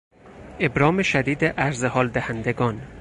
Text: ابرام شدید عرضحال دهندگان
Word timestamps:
ابرام 0.59 1.03
شدید 1.03 1.45
عرضحال 1.45 2.07
دهندگان 2.09 2.81